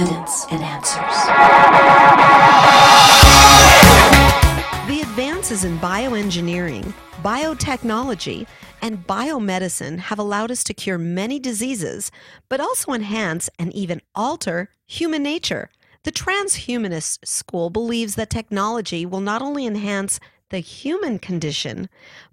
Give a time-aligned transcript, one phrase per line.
[0.00, 1.16] evidence and answers.
[4.88, 8.46] The advances in bioengineering, biotechnology,
[8.80, 12.10] and biomedicine have allowed us to cure many diseases,
[12.48, 15.68] but also enhance and even alter human nature.
[16.04, 21.90] The transhumanist school believes that technology will not only enhance the human condition,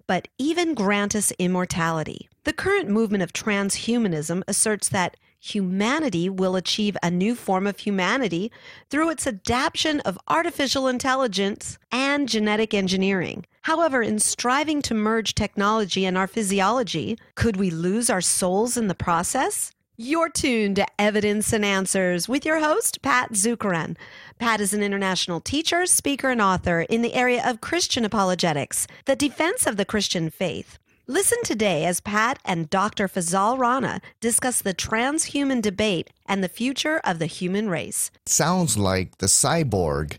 [0.07, 2.29] but even grant us immortality.
[2.45, 8.51] The current movement of transhumanism asserts that humanity will achieve a new form of humanity
[8.89, 13.45] through its adaptation of artificial intelligence and genetic engineering.
[13.63, 18.87] However, in striving to merge technology and our physiology, could we lose our souls in
[18.87, 19.71] the process?
[19.99, 23.97] You're tuned to Evidence and Answers with your host, Pat Zukeran.
[24.37, 29.15] Pat is an international teacher, speaker, and author in the area of Christian apologetics, the
[29.15, 30.77] defense of the Christian faith.
[31.09, 33.07] Listen today as Pat and Dr.
[33.07, 38.11] Fazale Rana discuss the transhuman debate and the future of the human race.
[38.25, 40.17] Sounds like the cyborg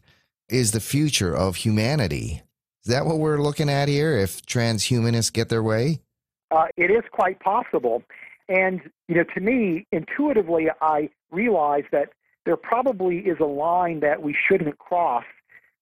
[0.49, 2.41] is the future of humanity.
[2.87, 6.01] Is that what we're looking at here if transhumanists get their way?
[6.51, 8.03] Uh, it is quite possible.
[8.49, 12.15] And, you know, to me, intuitively, I realize that
[12.47, 15.25] there probably is a line that we shouldn't cross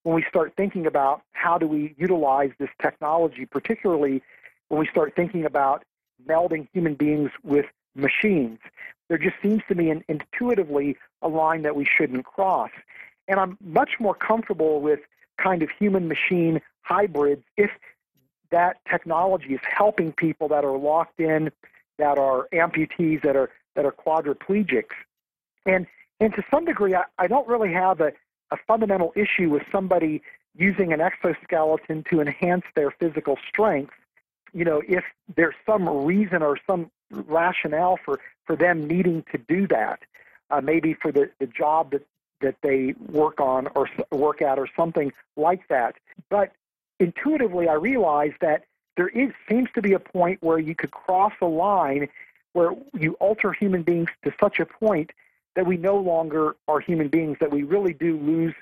[0.02, 4.20] when we start thinking about how do we utilize this technology, particularly
[4.69, 5.84] when we start thinking about
[6.27, 8.59] melding human beings with machines.
[9.09, 12.70] There just seems to me intuitively a line that we shouldn't cross.
[13.28, 15.00] And I'm much more comfortable with
[15.39, 17.70] kind of human machine hybrids if
[18.50, 21.50] that technology is helping people that are locked in
[21.98, 24.94] that are amputees, that are that are quadriplegics,
[25.64, 25.87] and
[26.20, 28.12] and to some degree, I, I don't really have a,
[28.50, 30.22] a fundamental issue with somebody
[30.55, 33.92] using an exoskeleton to enhance their physical strength.
[34.56, 35.04] You know, if
[35.36, 39.98] there's some reason or some rationale for for them needing to do that,
[40.50, 42.04] uh, maybe for the, the job that
[42.40, 45.96] that they work on or work at or something like that.
[46.28, 46.52] But
[46.98, 48.64] intuitively, I realize that
[48.97, 52.08] there is, seems to be a point where you could cross a line
[52.52, 55.10] where you alter human beings to such a point
[55.54, 58.54] that we no longer are human beings, that we really do lose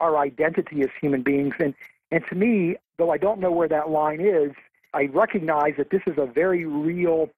[0.00, 1.54] our identity as human beings.
[1.58, 1.74] And,
[2.10, 4.52] and to me, though I don't know where that line is,
[4.94, 7.30] I recognize that this is a very real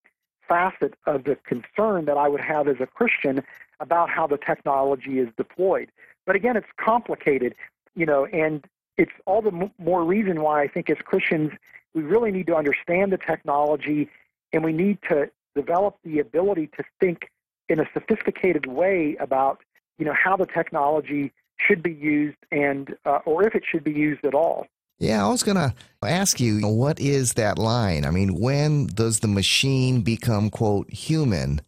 [0.49, 3.43] facet of the concern that I would have as a Christian
[3.81, 5.91] about how the technology is deployed.
[6.27, 7.55] But again, it's complicated,
[7.95, 8.65] you know, and
[8.97, 11.53] it's all the m- more reason why I think as Christians
[11.95, 14.09] we really need to understand the technology
[14.53, 17.31] and we need to develop the ability to think
[17.69, 19.61] in a sophisticated way about
[19.99, 23.93] you know how the technology should be used and uh, or if it should be
[23.93, 24.67] used at all
[25.05, 28.05] yeah i was going to ask you what is that line?
[28.05, 31.61] I mean when does the machine become quote human?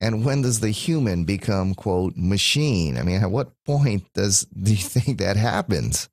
[0.00, 2.98] And when does the human become quote machine?
[2.98, 6.08] I mean at what point does do you think that happens?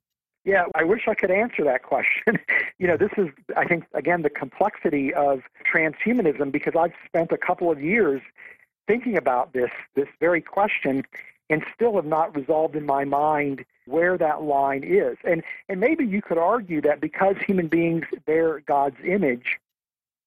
[0.46, 2.38] Yeah, I wish I could answer that question.
[2.78, 5.40] you know, this is, I think, again, the complexity of
[5.74, 8.22] transhumanism because I've spent a couple of years
[8.86, 11.04] thinking about this, this very question,
[11.50, 15.18] and still have not resolved in my mind where that line is.
[15.24, 19.60] And, and maybe you could argue that because human beings bear God's image,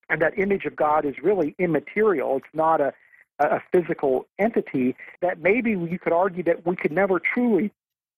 [0.08, 2.92] and that image of God is really immaterial, it's not a,
[3.38, 7.72] a physical entity, that maybe you could argue that we could never truly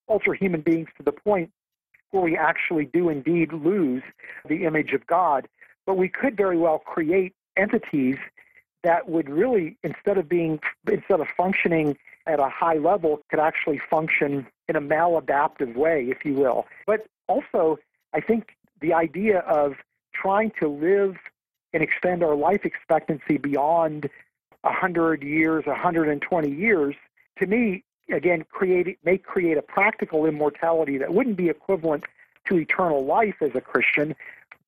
[0.07, 1.51] alter human beings to the point
[2.11, 4.03] where we actually do indeed lose
[4.49, 5.49] the image of God.
[5.87, 8.17] But we could very well create entities
[8.83, 10.61] that would really, instead of being,
[10.91, 11.97] instead of functioning
[12.29, 16.67] at a high level, could actually function in a maladaptive way, if you will.
[16.87, 17.79] But also,
[18.13, 19.77] I think the idea of
[20.15, 21.17] trying to live
[21.73, 24.09] and extend our life expectancy beyond
[24.63, 26.95] 100 years, 120 years,
[27.39, 32.05] to me, again create may create a practical immortality that wouldn't be equivalent
[32.47, 34.17] to eternal life as a Christian,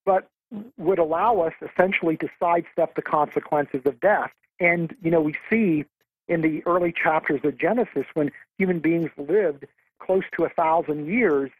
[0.04, 0.28] but
[0.76, 4.30] would allow us essentially to sidestep the consequences of death.
[4.58, 5.84] And you know, we see
[6.30, 9.66] in the early chapters of Genesis when human beings lived
[9.98, 11.50] close to a thousand years,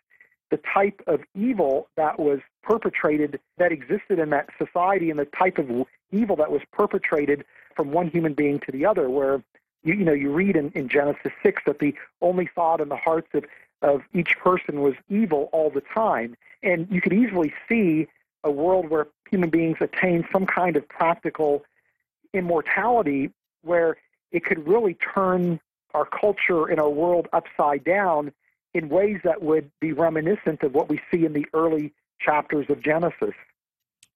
[0.51, 5.59] the type of evil that was perpetrated that existed in that society and the type
[5.59, 5.69] of
[6.13, 7.45] evil that was perpetrated
[7.75, 9.43] from one human being to the other, where
[9.83, 12.97] you, you know, you read in, in Genesis 6 that the only thought in the
[12.97, 13.45] hearts of,
[13.83, 16.37] of each person was evil all the time.
[16.63, 18.07] And you could easily see
[18.45, 21.65] a world where human beings attain some kind of practical
[22.33, 23.31] immortality
[23.63, 23.97] where
[24.33, 25.61] it could really turn
[25.95, 28.33] our culture and our world upside down
[28.75, 32.83] in ways that would be reminiscent of what we see in the early chapters of
[32.83, 33.35] Genesis.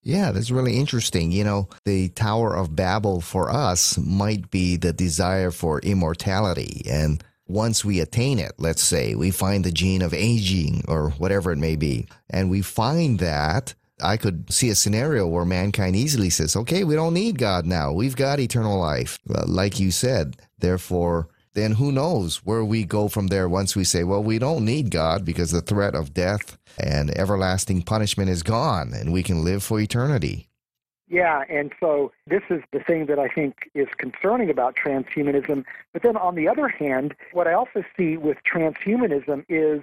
[0.02, 1.32] Yeah, that's really interesting.
[1.32, 6.82] You know, the Tower of Babel for us might be the desire for immortality.
[6.88, 11.52] And once we attain it, let's say we find the gene of aging or whatever
[11.52, 16.30] it may be, and we find that, I could see a scenario where mankind easily
[16.30, 17.92] says, okay, we don't need God now.
[17.92, 19.18] We've got eternal life.
[19.32, 23.84] Uh, like you said, therefore, then who knows where we go from there once we
[23.84, 28.42] say, well, we don't need God because the threat of death and everlasting punishment is
[28.42, 30.48] gone and we can live for eternity.
[31.06, 35.64] Yeah, and so this is the thing that I think is concerning about transhumanism.
[35.92, 39.82] But then on the other hand, what I also see with transhumanism is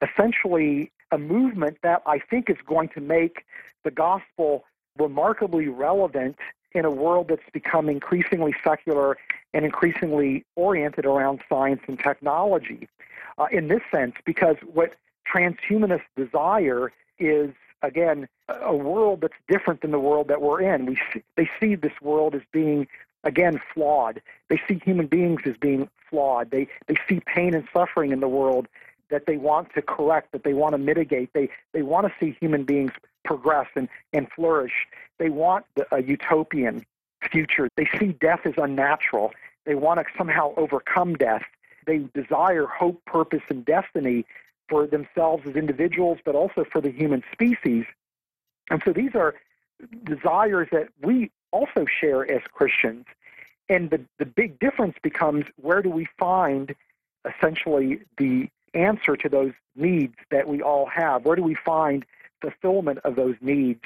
[0.00, 3.44] essentially a movement that I think is going to make
[3.84, 4.64] the gospel
[4.98, 6.36] remarkably relevant
[6.72, 9.16] in a world that's become increasingly secular
[9.52, 12.88] and increasingly oriented around science and technology.
[13.38, 14.94] Uh, in this sense, because what
[15.32, 17.50] transhumanists desire is
[17.82, 20.86] again, a world that's different than the world that we're in.
[20.86, 22.88] We see, they see this world as being,
[23.22, 24.20] again, flawed.
[24.48, 26.50] They see human beings as being flawed.
[26.50, 28.68] They, they see pain and suffering in the world
[29.14, 31.32] that they want to correct, that they want to mitigate.
[31.34, 32.90] They, they want to see human beings
[33.24, 34.72] progress and, and flourish.
[35.18, 36.84] They want a utopian
[37.30, 37.68] future.
[37.76, 39.30] They see death as unnatural.
[39.66, 41.44] They want to somehow overcome death.
[41.86, 44.26] They desire hope, purpose, and destiny
[44.68, 47.84] for themselves as individuals, but also for the human species.
[48.68, 49.36] And so these are
[50.02, 53.04] desires that we also share as Christians.
[53.68, 56.74] And the, the big difference becomes where do we find
[57.24, 61.24] essentially the answer to those needs that we all have?
[61.24, 62.04] Where do we find
[62.40, 63.80] fulfillment of those needs?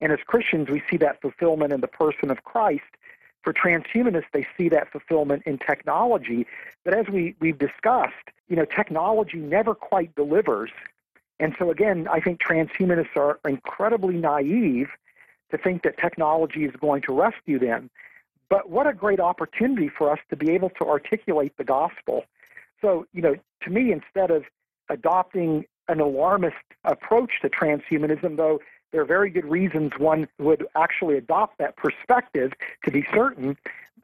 [0.00, 2.84] And as Christians, we see that fulfillment in the person of Christ.
[3.42, 6.46] For transhumanists, they see that fulfillment in technology.
[6.84, 8.14] But as we, we've discussed,
[8.48, 10.70] you know, technology never quite delivers.
[11.40, 14.88] And so, again, I think transhumanists are incredibly naive
[15.50, 17.90] to think that technology is going to rescue them.
[18.48, 22.24] But what a great opportunity for us to be able to articulate the gospel.
[22.80, 24.44] So, you know, to me, instead of
[24.88, 28.60] adopting an alarmist approach to transhumanism, though
[28.92, 32.52] there are very good reasons one would actually adopt that perspective
[32.84, 33.56] to be certain.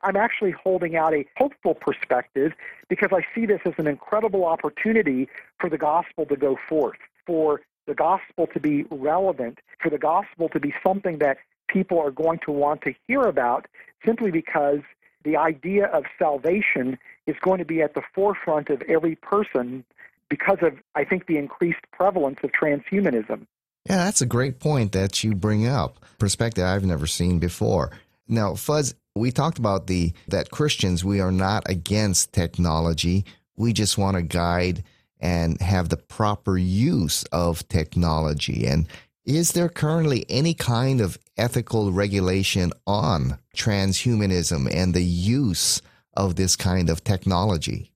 [0.02, 2.52] I'm actually holding out a hopeful perspective
[2.88, 5.28] because I see this as an incredible opportunity
[5.58, 10.48] for the gospel to go forth, for the gospel to be relevant, for the gospel
[10.48, 13.66] to be something that people are going to want to hear about
[14.04, 14.80] simply because
[15.24, 16.98] the idea of salvation
[17.30, 19.84] is going to be at the forefront of every person
[20.28, 23.46] because of, I think, the increased prevalence of transhumanism.
[23.88, 26.04] Yeah, that's a great point that you bring up.
[26.18, 27.90] Perspective I've never seen before.
[28.28, 33.24] Now, Fuzz, we talked about the that Christians we are not against technology.
[33.56, 34.84] We just want to guide
[35.18, 38.66] and have the proper use of technology.
[38.66, 38.86] And
[39.24, 45.82] is there currently any kind of ethical regulation on transhumanism and the use
[46.20, 47.90] of this kind of technology?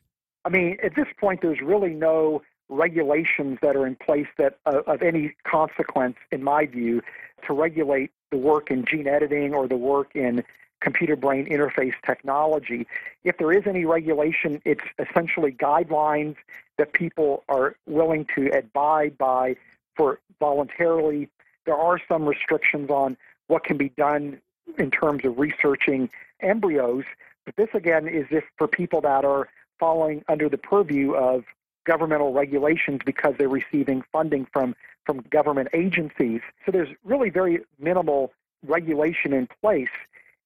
[0.44, 4.80] I mean, at this point, there's really no regulations that are in place that uh,
[4.86, 7.02] of any consequence, in my view,
[7.46, 10.42] to regulate the work in gene editing or the work in
[10.80, 12.86] computer brain interface technology.
[13.24, 16.36] If there is any regulation, it's essentially guidelines
[16.78, 19.56] that people are willing to abide by
[19.96, 21.28] for voluntarily.
[21.64, 23.16] There are some restrictions on
[23.46, 24.40] what can be done
[24.78, 26.10] in terms of researching
[26.40, 27.04] embryos,
[27.44, 29.48] but this again is if for people that are
[29.78, 31.44] falling under the purview of
[31.84, 34.74] governmental regulations because they're receiving funding from,
[35.04, 36.40] from government agencies.
[36.64, 38.32] So there's really very minimal
[38.66, 39.90] regulation in place.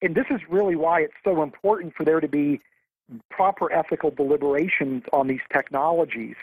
[0.03, 2.61] And this is really why it's so important for there to be
[3.31, 6.37] proper ethical deliberations on these technologies.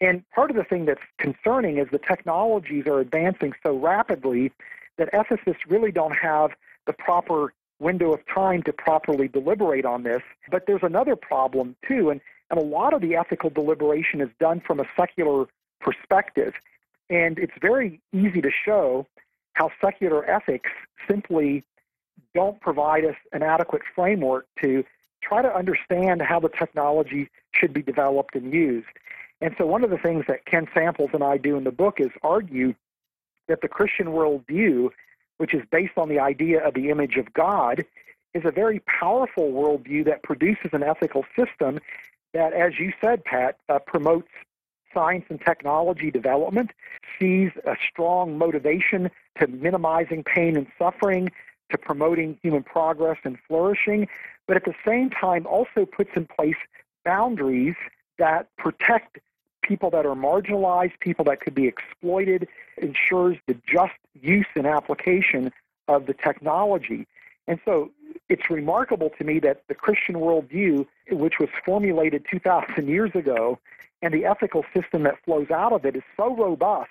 [0.00, 4.52] And part of the thing that's concerning is the technologies are advancing so rapidly
[4.98, 6.50] that ethicists really don't have
[6.86, 10.22] the proper window of time to properly deliberate on this.
[10.50, 12.20] But there's another problem, too, and
[12.52, 15.46] and a lot of the ethical deliberation is done from a secular
[15.80, 16.52] perspective.
[17.08, 19.06] And it's very easy to show
[19.54, 20.70] how secular ethics
[21.08, 21.64] simply
[22.34, 24.84] don't provide us an adequate framework to
[25.22, 28.86] try to understand how the technology should be developed and used.
[29.40, 32.00] And so, one of the things that Ken Samples and I do in the book
[32.00, 32.74] is argue
[33.48, 34.90] that the Christian worldview,
[35.42, 37.84] which is based on the idea of the image of God,
[38.32, 41.80] is a very powerful worldview that produces an ethical system
[42.32, 44.28] that, as you said, Pat, uh, promotes
[44.94, 46.70] science and technology development,
[47.18, 51.28] sees a strong motivation to minimizing pain and suffering,
[51.72, 54.06] to promoting human progress and flourishing,
[54.46, 56.62] but at the same time also puts in place
[57.04, 57.74] boundaries
[58.16, 59.18] that protect
[59.60, 62.46] people that are marginalized, people that could be exploited,
[62.76, 65.52] ensures the just use and application
[65.88, 67.06] of the technology.
[67.46, 67.90] And so
[68.28, 73.58] it's remarkable to me that the Christian worldview, which was formulated 2,000 years ago,
[74.00, 76.90] and the ethical system that flows out of it is so robust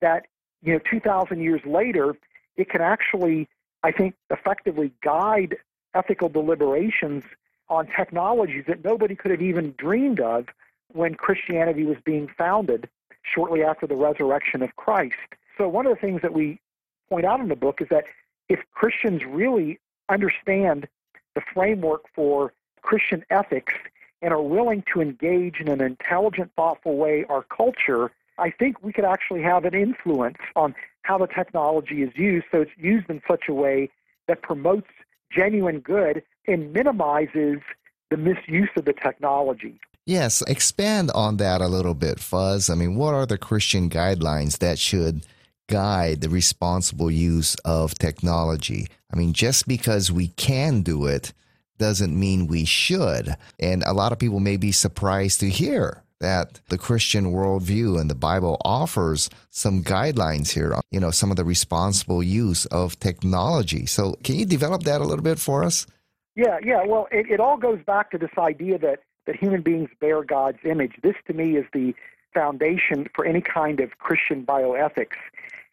[0.00, 0.26] that
[0.62, 2.16] you know 2,000 years later,
[2.56, 3.48] it can actually,
[3.82, 5.56] I think, effectively guide
[5.94, 7.24] ethical deliberations
[7.68, 10.46] on technologies that nobody could have even dreamed of
[10.92, 12.88] when Christianity was being founded
[13.22, 15.16] shortly after the resurrection of Christ.
[15.58, 16.60] So one of the things that we
[17.08, 18.04] point out in the book is that
[18.48, 19.78] if Christians really
[20.08, 20.88] understand
[21.34, 23.74] the framework for Christian ethics
[24.20, 28.92] and are willing to engage in an intelligent, thoughtful way our culture, I think we
[28.92, 33.20] could actually have an influence on how the technology is used so it's used in
[33.28, 33.90] such a way
[34.28, 34.88] that promotes
[35.30, 37.60] genuine good and minimizes
[38.10, 39.80] the misuse of the technology.
[40.06, 42.68] Yes, expand on that a little bit, Fuzz.
[42.68, 45.24] I mean, what are the Christian guidelines that should
[45.72, 48.86] guide the responsible use of technology?
[49.10, 51.32] I mean, just because we can do it
[51.78, 53.34] doesn't mean we should.
[53.58, 58.10] And a lot of people may be surprised to hear that the Christian worldview and
[58.10, 63.00] the Bible offers some guidelines here on, you know, some of the responsible use of
[63.00, 63.86] technology.
[63.86, 65.86] So can you develop that a little bit for us?
[66.36, 66.84] Yeah, yeah.
[66.86, 70.58] Well, it, it all goes back to this idea that, that human beings bear God's
[70.64, 70.92] image.
[71.02, 71.94] This to me is the
[72.32, 75.18] foundation for any kind of Christian bioethics.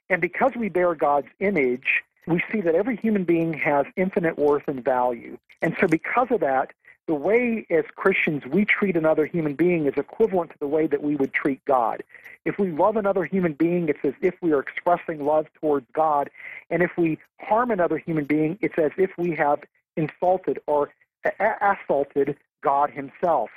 [0.09, 4.67] And because we bear God's image, we see that every human being has infinite worth
[4.67, 5.37] and value.
[5.61, 6.71] And so, because of that,
[7.07, 11.01] the way as Christians we treat another human being is equivalent to the way that
[11.01, 12.03] we would treat God.
[12.45, 16.29] If we love another human being, it's as if we are expressing love towards God.
[16.69, 19.59] And if we harm another human being, it's as if we have
[19.97, 20.91] insulted or
[21.39, 23.49] assaulted God Himself.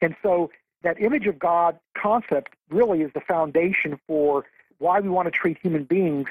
[0.00, 0.50] And so,
[0.82, 4.44] that image of God concept really is the foundation for
[4.82, 6.28] why we want to treat human beings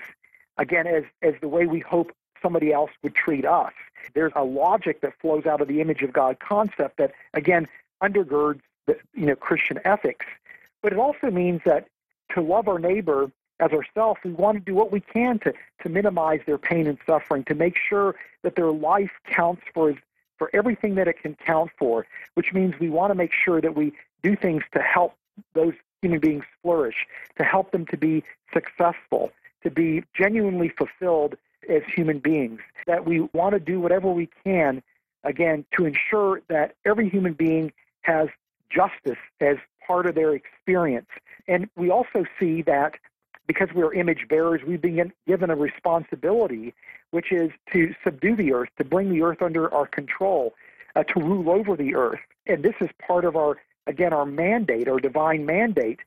[0.58, 3.74] again as as the way we hope somebody else would treat us.
[4.14, 7.68] There's a logic that flows out of the image of God concept that again
[8.04, 10.26] undergirds the you know Christian ethics.
[10.84, 11.88] But it also means that
[12.34, 15.54] to love our neighbor as ourselves, we want to do what we can to,
[15.84, 19.94] to minimize their pain and suffering, to make sure that their life counts for
[20.38, 23.76] for everything that it can count for, which means we want to make sure that
[23.76, 23.94] we
[24.24, 25.16] do things to help
[25.54, 29.32] those human beings flourish, to help them to be successful,
[29.64, 31.36] to be genuinely fulfilled
[31.70, 34.82] as human beings, that we want to do whatever we can,
[35.24, 38.28] again, to ensure that every human being has
[38.70, 41.10] justice as part of their experience.
[41.48, 42.96] And we also see that
[43.48, 46.74] because we're image bearers, we've been given a responsibility,
[47.12, 50.54] which is to subdue the earth, to bring the earth under our control,
[50.96, 52.22] uh, to rule over the earth.
[52.48, 53.58] And this is part of our,
[53.88, 56.00] again, our mandate, our divine mandate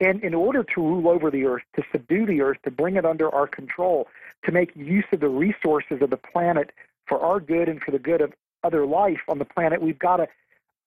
[0.00, 3.04] and in order to rule over the earth, to subdue the earth, to bring it
[3.04, 4.08] under our control,
[4.44, 6.70] to make use of the resources of the planet
[7.06, 8.32] for our good and for the good of
[8.64, 10.28] other life on the planet, we've got to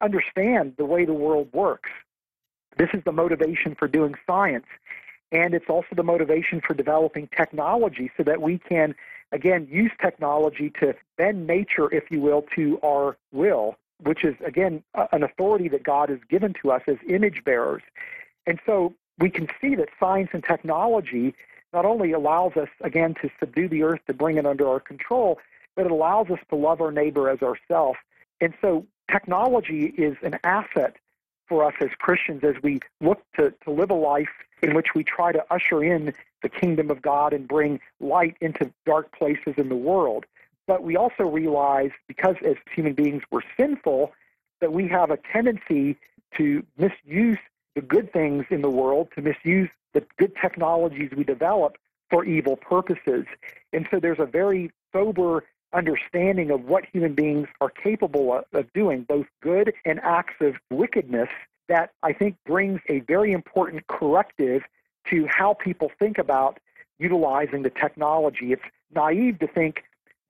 [0.02, 1.90] understand the way the world works.
[2.78, 4.66] This is the motivation for doing science.
[5.32, 8.96] And it's also the motivation for developing technology so that we can,
[9.32, 14.84] again, use technology to bend nature, if you will, to our will, which is, again,
[15.12, 17.84] an authority that God has given to us as image bearers.
[18.46, 21.34] And so we can see that science and technology
[21.74, 25.40] not only allows us, again, to subdue the earth, to bring it under our control,
[25.76, 27.98] but it allows us to love our neighbor as ourselves.
[28.40, 30.96] And so technology is an asset
[31.48, 34.30] for us as Christians as we look to, to live a life
[34.62, 38.72] in which we try to usher in the kingdom of God and bring light into
[38.86, 40.26] dark places in the world.
[40.68, 44.14] But we also realize, because as human beings we're sinful,
[44.62, 45.98] that we have a tendency
[46.38, 47.38] to misuse
[47.76, 51.78] the good things in the world, to misuse the good technologies we develop
[52.10, 53.26] for evil purposes.
[53.74, 55.44] And so there's a very sober
[55.74, 61.30] understanding of what human beings are capable of doing, both good and acts of wickedness,
[61.68, 64.62] that I think brings a very important corrective
[65.10, 66.60] to how people think about
[67.00, 68.54] utilizing the technology.
[68.54, 69.84] It's naive to think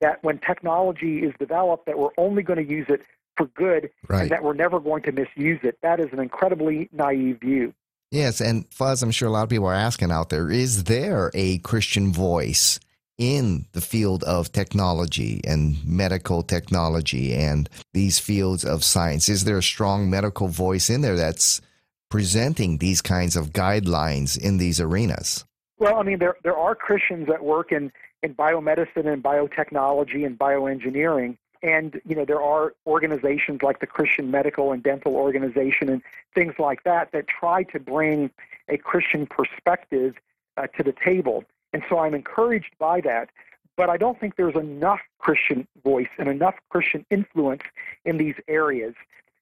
[0.03, 3.01] that when technology is developed that we're only going to use it
[3.37, 4.23] for good right.
[4.23, 5.77] and that we're never going to misuse it.
[5.81, 7.73] That is an incredibly naive view.
[8.11, 11.31] Yes, and Fuzz, I'm sure a lot of people are asking out there is there
[11.33, 12.79] a Christian voice
[13.17, 19.29] in the field of technology and medical technology and these fields of science?
[19.29, 21.61] Is there a strong medical voice in there that's
[22.09, 25.45] presenting these kinds of guidelines in these arenas?
[25.77, 27.91] Well, I mean, there, there are Christians that work in,
[28.23, 34.29] in biomedicine and biotechnology and bioengineering and you know there are organizations like the Christian
[34.29, 36.01] Medical and Dental Organization and
[36.35, 38.29] things like that that try to bring
[38.67, 40.15] a Christian perspective
[40.57, 41.45] uh, to the table.
[41.71, 43.29] And so I'm encouraged by that.
[43.75, 47.63] but I don't think there's enough Christian voice and enough Christian influence
[48.05, 48.93] in these areas.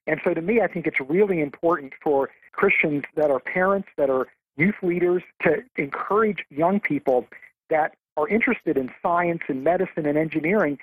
[0.07, 4.09] And so to me, I think it's really important for Christians that are parents, that
[4.09, 7.27] are youth leaders, to encourage young people
[7.69, 10.77] that are interested in science and medicine and engineering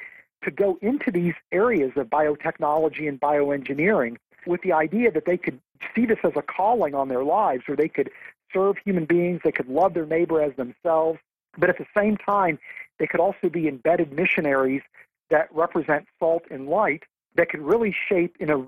[0.45, 4.17] to go into these areas of biotechnology and bioengineering
[4.47, 5.61] with the idea that they could
[5.95, 8.11] see this as a calling on their lives where they could
[8.53, 11.19] serve human beings, they could love their neighbor as themselves,
[11.57, 12.59] but at the same time,
[12.99, 14.83] they could also be embedded missionaries
[15.31, 17.03] that represent salt and light
[17.35, 18.67] that could really shape in a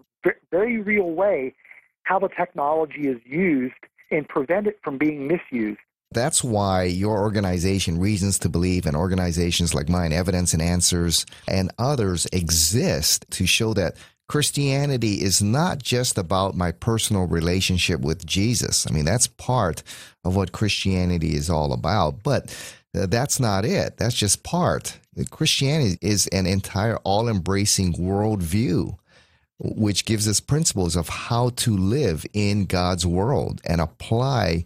[0.50, 1.54] very real way
[2.02, 3.74] how the technology is used
[4.10, 5.80] and prevent it from being misused.
[6.12, 11.70] That's why your organization, Reasons to Believe, and organizations like mine, Evidence and Answers, and
[11.78, 13.96] others exist to show that
[14.28, 18.88] Christianity is not just about my personal relationship with Jesus.
[18.88, 19.84] I mean, that's part
[20.24, 22.56] of what Christianity is all about, but
[22.92, 23.96] that's not it.
[23.96, 24.98] That's just part.
[25.30, 28.96] Christianity is an entire all embracing worldview
[29.62, 34.64] which gives us principles of how to live in God's world and apply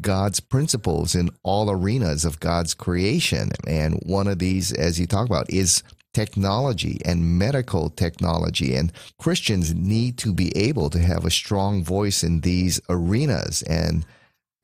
[0.00, 3.50] God's principles in all arenas of God's creation.
[3.66, 5.82] And one of these, as you talk about, is
[6.12, 8.74] technology and medical technology.
[8.74, 13.62] And Christians need to be able to have a strong voice in these arenas.
[13.62, 14.04] And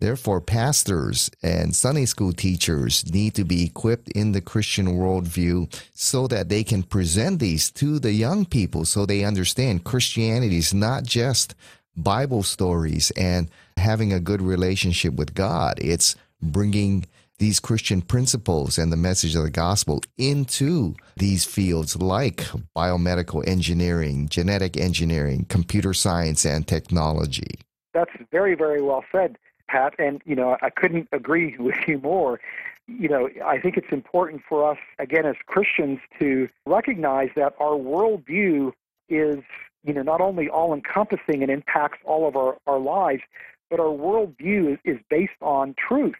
[0.01, 6.27] Therefore, pastors and Sunday school teachers need to be equipped in the Christian worldview so
[6.27, 11.05] that they can present these to the young people so they understand Christianity is not
[11.05, 11.55] just
[11.97, 15.79] Bible stories and having a good relationship with God.
[15.81, 17.07] It's bringing
[17.39, 22.45] these Christian principles and the message of the gospel into these fields like
[22.77, 27.59] biomedical engineering, genetic engineering, computer science, and technology.
[27.95, 29.39] That's very, very well said.
[29.71, 32.41] Pat, and you know I couldn't agree with you more.
[32.87, 37.77] You know, I think it's important for us, again, as Christians, to recognize that our
[37.77, 38.73] worldview
[39.09, 39.39] is,
[39.85, 43.23] you know, not only all-encompassing and impacts all of our, our lives,
[43.71, 46.15] but our worldview is, is based on truth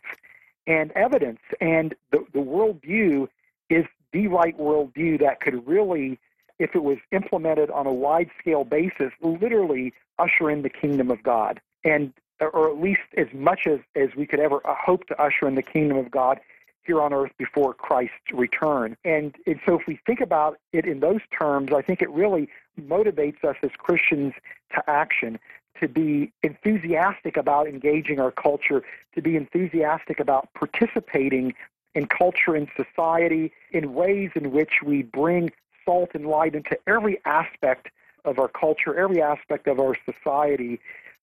[0.67, 1.41] and evidence.
[1.61, 3.29] And the, the worldview
[3.69, 6.19] is the right worldview that could really,
[6.59, 11.61] if it was implemented on a wide-scale basis, literally usher in the kingdom of God.
[11.85, 15.47] And or at least as much as, as we could ever uh, hope to usher
[15.47, 16.41] in the kingdom of God
[16.85, 18.97] here on earth before Christ's return.
[19.05, 22.49] And, and so if we think about it in those terms, I think it really
[22.81, 24.35] motivates us as Christians
[24.75, 25.39] to action,
[25.81, 28.83] to be enthusiastic about engaging our culture,
[29.15, 31.55] to be enthusiastic about participating
[31.95, 35.51] in culture and society in ways in which we bring
[35.85, 37.89] salt and light into every aspect
[38.25, 40.81] of our culture, every aspect of our society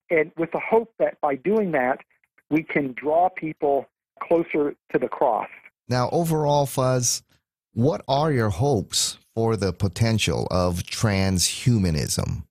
[0.09, 2.01] and with the hope that by doing that,
[2.49, 3.87] we can draw people
[4.19, 5.49] closer to the cross.
[5.87, 7.23] Now, overall, Fuzz,
[7.73, 12.43] what are your hopes for the potential of transhumanism?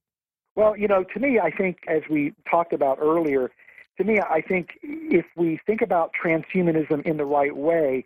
[0.54, 3.50] Well, you know, to me, I think, as we talked about earlier,
[3.98, 8.04] to me, I think if we think about transhumanism in the right way,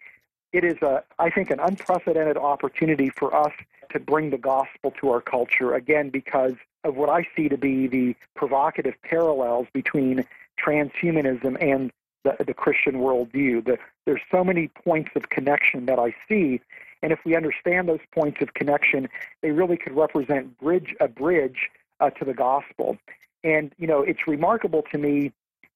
[0.53, 3.53] it is a, I think, an unprecedented opportunity for us
[3.93, 7.87] to bring the gospel to our culture again because of what I see to be
[7.87, 10.25] the provocative parallels between
[10.65, 11.93] transhumanism and
[12.25, 13.65] the, the Christian worldview.
[13.65, 16.61] The, there's so many points of connection that I see,
[17.03, 19.09] and if we understand those points of connection,
[19.43, 22.99] they really could represent bridge a bridge uh, to the gospel.
[23.43, 25.33] And you know, it's remarkable to me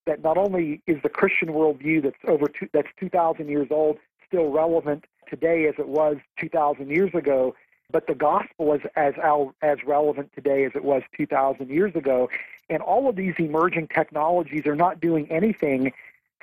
[0.07, 4.51] that not only is the Christian worldview that's over two, that's 2,000 years old still
[4.51, 7.55] relevant today as it was 2,000 years ago,
[7.91, 9.15] but the gospel is as
[9.63, 12.29] as relevant today as it was 2,000 years ago.
[12.69, 15.93] And all of these emerging technologies are not doing anything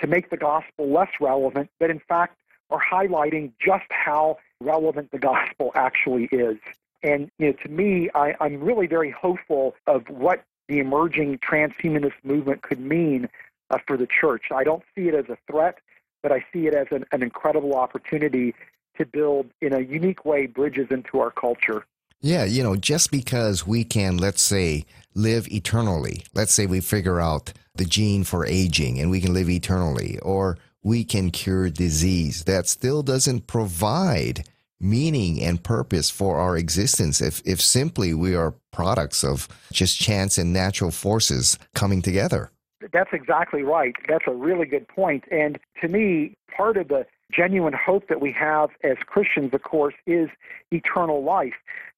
[0.02, 2.38] to make the gospel less relevant, but in fact
[2.70, 6.58] are highlighting just how relevant the gospel actually is.
[7.04, 12.14] And you know, to me, I, I'm really very hopeful of what the emerging transhumanist
[12.24, 13.28] movement could mean
[13.70, 14.46] uh, for the church.
[14.56, 15.80] I don't see it as a threat,
[16.24, 18.56] but I see it as an, an incredible opportunity
[18.98, 21.86] to build in a unique way bridges into our culture.
[22.21, 27.19] Yeah, you know, just because we can, let's say, live eternally, let's say we figure
[27.19, 32.43] out the gene for aging and we can live eternally, or we can cure disease,
[32.43, 34.45] that still doesn't provide
[34.79, 40.38] meaning and purpose for our existence if, if simply we are products of just chance
[40.38, 42.51] and natural forces coming together.
[42.91, 43.95] That's exactly right.
[44.07, 45.23] That's a really good point.
[45.31, 49.93] And to me, part of the genuine hope that we have as Christians, of course,
[50.07, 50.29] is
[50.71, 51.53] eternal life.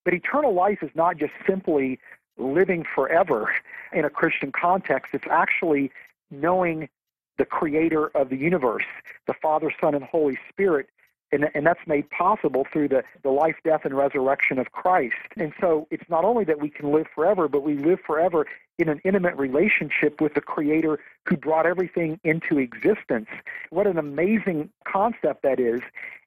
[0.06, 2.00] But eternal life is not just simply
[2.38, 3.54] living forever
[3.92, 5.92] in a Christian context, it's actually
[6.32, 6.89] knowing
[7.38, 8.86] the creator of the universe,
[9.28, 10.88] the Father, Son, and Holy Spirit,
[11.32, 15.16] And, and that's made possible through the, the life, death, and resurrection of Christ.
[15.36, 18.46] And so it's not only that we can live forever, but we live forever
[18.78, 23.30] in an intimate relationship with the Creator who brought everything into existence.
[23.72, 25.82] What an amazing concept that is.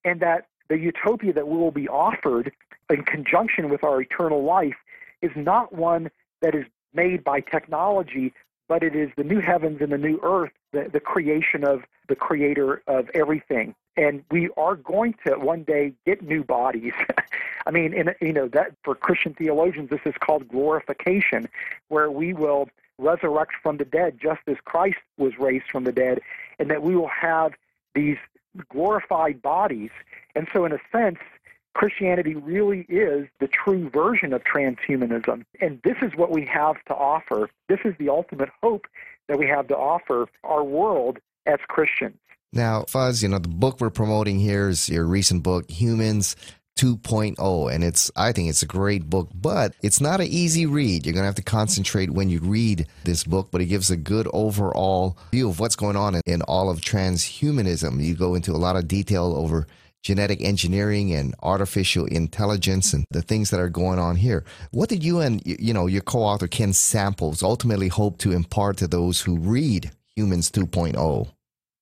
[0.04, 2.52] And that the utopia that we will be offered
[2.90, 4.76] in conjunction with our eternal life
[5.22, 8.32] is not one that is made by technology,
[8.68, 12.16] but it is the new heavens and the new earth, the, the creation of the
[12.16, 13.74] creator of everything.
[13.96, 16.92] And we are going to one day get new bodies.
[17.66, 21.48] I mean, in, you know, that for Christian theologians, this is called glorification,
[21.88, 26.20] where we will resurrect from the dead just as Christ was raised from the dead,
[26.58, 27.52] and that we will have
[27.94, 28.18] these
[28.68, 29.90] glorified bodies.
[30.34, 31.18] And so, in a sense,
[31.74, 35.44] Christianity really is the true version of transhumanism.
[35.60, 37.50] And this is what we have to offer.
[37.68, 38.86] This is the ultimate hope
[39.28, 42.16] that we have to offer our world as Christians.
[42.52, 46.36] Now, Fuzz, you know, the book we're promoting here is your recent book, Humans
[46.76, 51.06] 2.0 and it's i think it's a great book but it's not an easy read
[51.06, 53.96] you're going to have to concentrate when you read this book but it gives a
[53.96, 58.52] good overall view of what's going on in, in all of transhumanism you go into
[58.52, 59.66] a lot of detail over
[60.06, 64.44] genetic engineering and artificial intelligence and the things that are going on here.
[64.70, 68.86] What did you and you know your co-author Ken Samples ultimately hope to impart to
[68.86, 71.28] those who read Humans 2.0?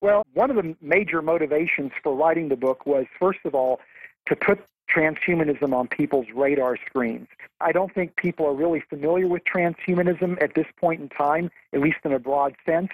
[0.00, 3.80] Well, one of the major motivations for writing the book was first of all
[4.26, 4.58] to put
[4.94, 7.28] transhumanism on people's radar screens.
[7.60, 11.80] I don't think people are really familiar with transhumanism at this point in time, at
[11.80, 12.90] least in a broad sense.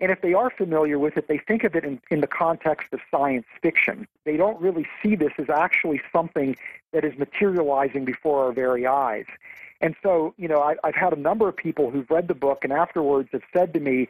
[0.00, 2.88] And if they are familiar with it, they think of it in, in the context
[2.92, 4.06] of science fiction.
[4.24, 6.56] They don't really see this as actually something
[6.92, 9.26] that is materializing before our very eyes.
[9.80, 12.64] And so, you know, I, I've had a number of people who've read the book
[12.64, 14.08] and afterwards have said to me,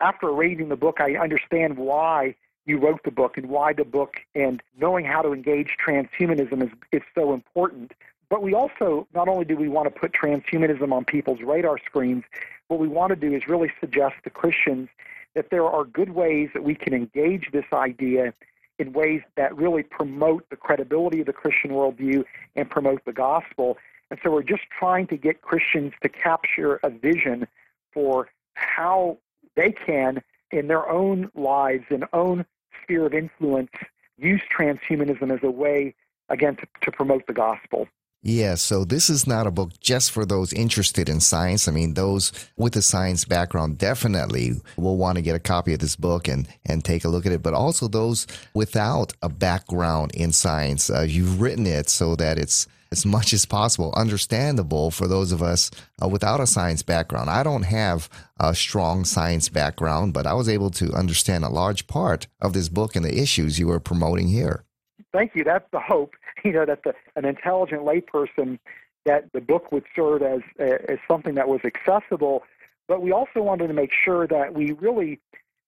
[0.00, 2.34] after reading the book, I understand why
[2.70, 6.70] you wrote the book and why the book and knowing how to engage transhumanism is,
[6.92, 7.92] is so important.
[8.30, 12.22] But we also, not only do we want to put transhumanism on people's radar screens,
[12.68, 14.88] what we want to do is really suggest to Christians
[15.34, 18.32] that there are good ways that we can engage this idea
[18.78, 23.76] in ways that really promote the credibility of the Christian worldview and promote the gospel.
[24.10, 27.46] And so we're just trying to get Christians to capture a vision
[27.92, 29.18] for how
[29.56, 32.44] they can, in their own lives and own
[32.90, 33.70] sphere of influence
[34.18, 35.94] use transhumanism as a way,
[36.28, 37.86] again, to, to promote the gospel.
[38.22, 41.66] Yeah, so this is not a book just for those interested in science.
[41.66, 45.78] I mean, those with a science background definitely will want to get a copy of
[45.78, 50.10] this book and, and take a look at it, but also those without a background
[50.14, 50.90] in science.
[50.90, 55.42] Uh, you've written it so that it's as much as possible understandable for those of
[55.42, 55.70] us
[56.02, 57.30] uh, without a science background.
[57.30, 61.86] I don't have a strong science background, but I was able to understand a large
[61.86, 64.64] part of this book and the issues you were promoting here.
[65.12, 65.44] Thank you.
[65.44, 68.58] That's the hope, you know, that the, an intelligent layperson
[69.06, 72.42] that the book would serve as as something that was accessible.
[72.86, 75.20] But we also wanted to make sure that we really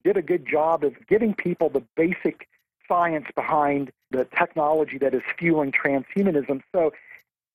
[0.05, 2.49] did a good job of giving people the basic
[2.87, 6.61] science behind the technology that is fueling transhumanism.
[6.73, 6.93] So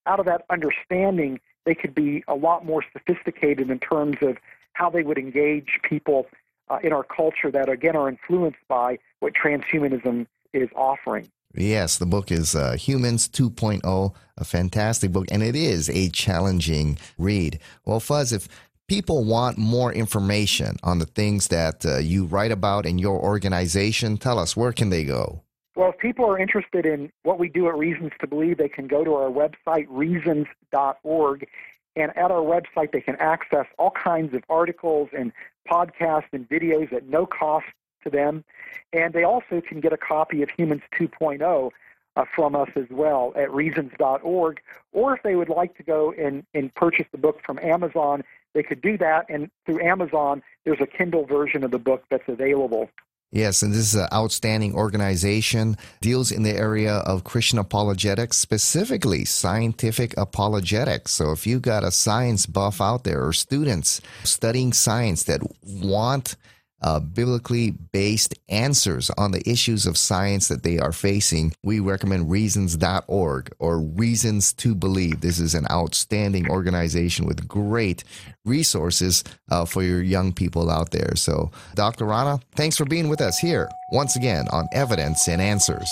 [0.08, 4.38] out of that understanding, they could be a lot more sophisticated in terms of
[4.74, 6.28] how they would engage people
[6.70, 11.30] uh, in our culture that, again, are influenced by what transhumanism is offering.
[11.56, 16.98] Yes, the book is uh, Humans 2.0, a fantastic book, and it is a challenging
[17.18, 17.60] read.
[17.86, 18.48] Well, Fuz, if
[18.88, 24.18] people want more information on the things that uh, you write about in your organization,
[24.18, 25.44] tell us where can they go?
[25.78, 28.88] Well, if people are interested in what we do at Reasons to Believe, they can
[28.88, 31.48] go to our website, reasons.org.
[31.96, 35.32] And at our website, they can access all kinds of articles and
[35.70, 37.68] podcasts and videos at no cost
[38.04, 38.44] to them.
[38.92, 41.70] And they also can get a copy of Humans 2.0
[42.16, 44.60] uh, from us as well at reasons.org.
[44.94, 48.24] Or if they would like to go and, and purchase the book from Amazon,
[48.56, 49.28] they could do that.
[49.30, 52.90] And through Amazon, there's a Kindle version of the book that's available.
[53.32, 59.26] Yes, and this is an outstanding organization, deals in the area of Christian apologetics, specifically
[59.26, 61.12] scientific apologetics.
[61.12, 66.38] So if you got a science buff out there or students studying science that want
[66.82, 72.30] uh, biblically based answers on the issues of science that they are facing, we recommend
[72.30, 75.22] reasons.org or Reasons to Believe.
[75.22, 78.04] This is an outstanding organization with great
[78.46, 81.16] resources uh, for your young people out there.
[81.16, 82.06] So, Dr.
[82.06, 85.90] Rana, thanks for being with us here once again on Evidence and Answers.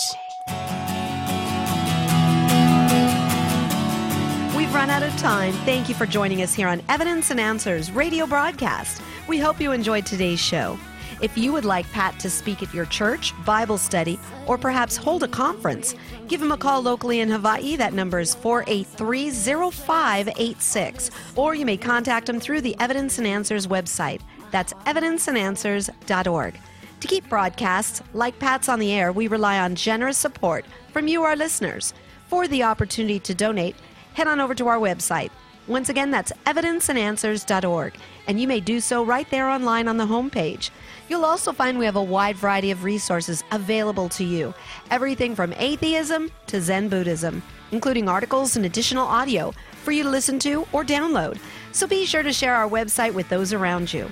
[4.55, 5.53] We've run out of time.
[5.65, 9.01] Thank you for joining us here on Evidence and Answers radio broadcast.
[9.27, 10.77] We hope you enjoyed today's show.
[11.19, 15.23] If you would like Pat to speak at your church, Bible study, or perhaps hold
[15.23, 15.95] a conference,
[16.27, 17.75] give him a call locally in Hawaii.
[17.75, 21.09] That number is 483 0586.
[21.35, 24.21] Or you may contact him through the Evidence and Answers website.
[24.51, 26.59] That's evidenceandanswers.org.
[26.99, 31.23] To keep broadcasts like Pat's on the air, we rely on generous support from you,
[31.23, 31.93] our listeners.
[32.27, 33.75] For the opportunity to donate,
[34.13, 35.31] head on over to our website.
[35.67, 37.95] Once again, that's evidenceandanswers.org,
[38.27, 40.69] and you may do so right there online on the homepage.
[41.09, 44.53] You'll also find we have a wide variety of resources available to you
[44.91, 50.37] everything from atheism to Zen Buddhism, including articles and additional audio for you to listen
[50.39, 51.39] to or download.
[51.71, 54.09] So be sure to share our website with those around you.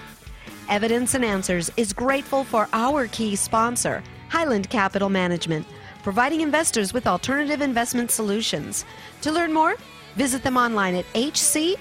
[0.70, 5.68] Evidence and Answers is grateful for our key sponsor, Highland Capital Management,
[6.02, 8.86] providing investors with alternative investment solutions.
[9.22, 9.76] To learn more,
[10.16, 11.80] visit them online at hcmlp.com.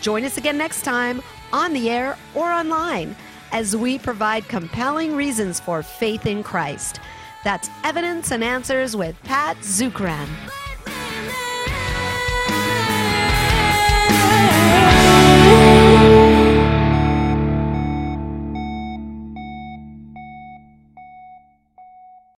[0.00, 3.16] Join us again next time on the air or online
[3.52, 7.00] as we provide compelling reasons for faith in Christ.
[7.44, 10.28] That's Evidence and Answers with Pat Zukeran.